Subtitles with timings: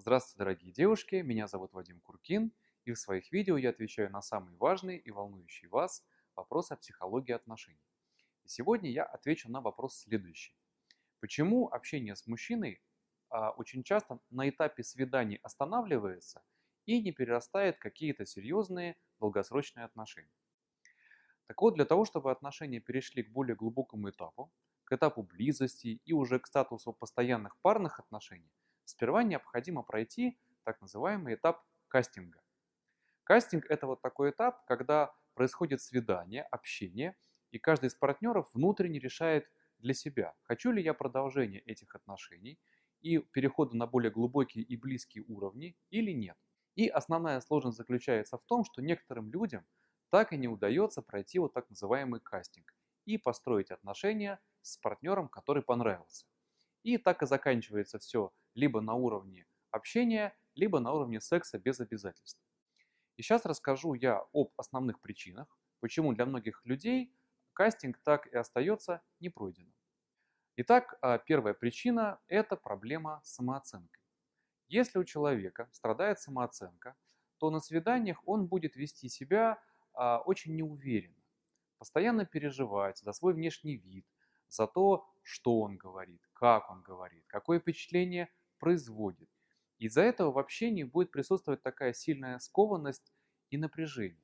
[0.00, 2.54] Здравствуйте, дорогие девушки, меня зовут Вадим Куркин,
[2.86, 6.02] и в своих видео я отвечаю на самые важные и волнующие вас
[6.34, 7.84] вопросы о психологии отношений.
[8.42, 10.56] И сегодня я отвечу на вопрос следующий.
[11.20, 12.82] Почему общение с мужчиной
[13.28, 16.42] а, очень часто на этапе свиданий останавливается
[16.86, 20.32] и не перерастает какие-то серьезные долгосрочные отношения?
[21.46, 24.50] Так вот, для того, чтобы отношения перешли к более глубокому этапу,
[24.84, 28.50] к этапу близости и уже к статусу постоянных парных отношений,
[28.90, 32.42] сперва необходимо пройти так называемый этап кастинга.
[33.24, 37.16] Кастинг– это вот такой этап, когда происходит свидание, общение,
[37.50, 42.58] и каждый из партнеров внутренне решает для себя, хочу ли я продолжение этих отношений
[43.00, 46.36] и перехода на более глубокие и близкие уровни или нет.
[46.74, 49.64] И основная сложность заключается в том, что некоторым людям
[50.10, 52.74] так и не удается пройти вот так называемый кастинг
[53.06, 56.26] и построить отношения с партнером, который понравился.
[56.82, 62.40] И так и заканчивается все либо на уровне общения, либо на уровне секса без обязательств.
[63.16, 67.14] И сейчас расскажу я об основных причинах, почему для многих людей
[67.52, 69.74] кастинг так и остается непройденным.
[70.56, 74.02] Итак, а, первая причина– это проблема с самооценкой.
[74.68, 76.96] Если у человека страдает самооценка,
[77.38, 79.58] то на свиданиях он будет вести себя
[79.94, 81.22] а, очень неуверенно,
[81.78, 84.06] постоянно переживать за свой внешний вид,
[84.48, 88.28] за то, что он говорит, как он говорит, какое впечатление
[88.60, 89.28] производит.
[89.78, 93.12] Из-за этого в общении будет присутствовать такая сильная скованность
[93.50, 94.22] и напряжение.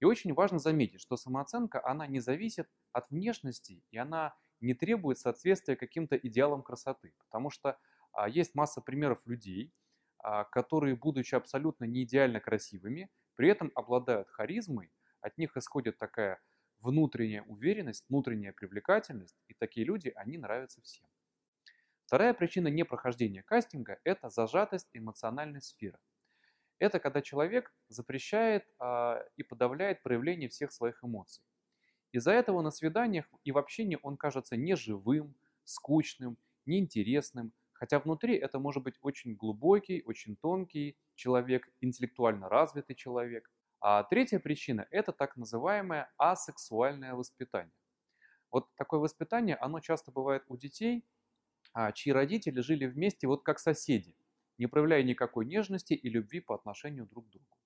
[0.00, 5.18] И очень важно заметить, что самооценка, она не зависит от внешности, и она не требует
[5.18, 7.14] соответствия каким-то идеалам красоты.
[7.18, 7.78] Потому что
[8.12, 9.72] а, есть масса примеров людей,
[10.18, 16.40] а, которые, будучи абсолютно не идеально красивыми, при этом обладают харизмой, от них исходит такая
[16.80, 21.06] внутренняя уверенность, внутренняя привлекательность, и такие люди, они нравятся всем.
[22.12, 25.98] Вторая причина непрохождения кастинга– это зажатость эмоциональной сферы.
[26.78, 31.42] Это когда человек запрещает а, и подавляет проявление всех своих эмоций.
[32.12, 38.58] Из-за этого на свиданиях и в общении он кажется неживым, скучным, неинтересным, хотя внутри это
[38.58, 43.50] может быть очень глубокий, очень тонкий человек, интеллектуально развитый человек.
[43.80, 47.72] А третья причина– это так называемое асексуальное воспитание.
[48.50, 51.06] Вот такое воспитание, оно часто бывает у детей,
[51.94, 54.16] чьи родители жили вместе вот как соседи,
[54.58, 57.58] не проявляя никакой нежности и любви по отношению друг к другу.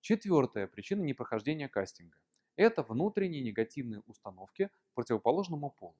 [0.00, 2.18] Четвертая причина непрохождения кастинга–
[2.56, 5.96] это внутренние негативные установки к противоположному полу.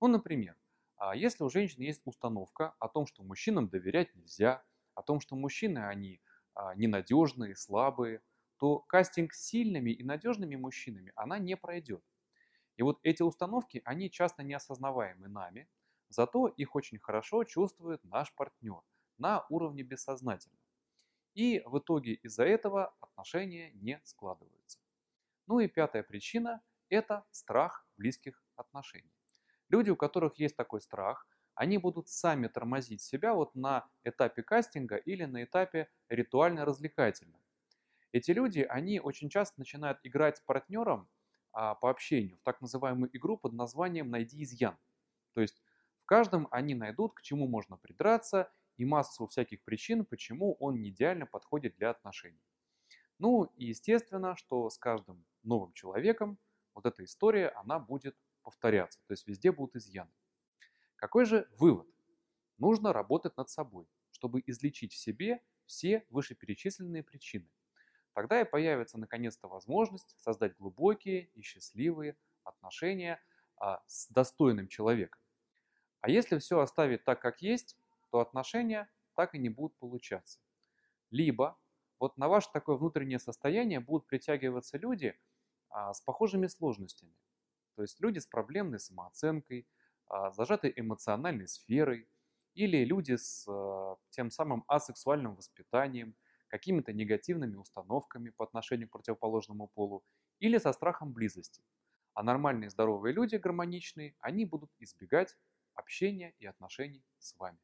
[0.00, 0.56] Ну, например,
[0.96, 4.62] а, если у женщины есть установка о том, что мужчинам доверять нельзя,
[4.94, 6.20] о том, что мужчины, они
[6.54, 8.20] а, ненадежные, слабые,
[8.58, 12.02] то кастинг с сильными и надежными мужчинами она не пройдет.
[12.76, 15.68] И вот эти установки, они часто неосознаваемы нами,
[16.08, 18.82] зато их очень хорошо чувствует наш партнер
[19.18, 20.62] на уровне бессознательного.
[21.34, 24.78] И в итоге из-за этого отношения не складываются.
[25.46, 29.12] Ну и пятая причина– это страх близких отношений.
[29.68, 34.96] Люди, у которых есть такой страх, они будут сами тормозить себя вот на этапе кастинга
[34.96, 37.40] или на этапе ритуально-развлекательном.
[38.12, 41.08] Эти люди, они очень часто начинают играть с партнером
[41.52, 44.78] а, по общению в так называемую игру под названием «Найди изъян».
[45.34, 45.60] То есть
[46.08, 51.26] каждом они найдут, к чему можно придраться и массу всяких причин, почему он не идеально
[51.26, 52.42] подходит для отношений.
[53.18, 56.38] Ну и естественно, что с каждым новым человеком
[56.74, 60.12] вот эта история, она будет повторяться, то есть везде будут изъяны.
[60.96, 61.88] Какой же вывод?
[62.56, 67.48] Нужно работать над собой, чтобы излечить в себе все вышеперечисленные причины.
[68.14, 73.20] Тогда и появится наконец-то возможность создать глубокие и счастливые отношения
[73.56, 75.17] а, с достойным человеком.
[76.00, 77.76] А если все оставить так, как есть,
[78.10, 80.38] то отношения так и не будут получаться.
[81.10, 81.58] Либо
[81.98, 85.18] вот на ваше такое внутреннее состояние будут притягиваться люди
[85.70, 87.14] а, с похожими сложностями.
[87.74, 89.66] То есть люди с проблемной самооценкой,
[90.06, 92.08] а, зажатой эмоциональной сферой,
[92.54, 96.14] или люди с а, тем самым асексуальным воспитанием–
[96.48, 100.04] какими-то негативными установками по отношению к противоположному полу
[100.40, 101.62] или со страхом близости.
[102.14, 105.36] А нормальные здоровые люди, гармоничные, они будут избегать
[105.78, 107.58] общения и отношений с вами.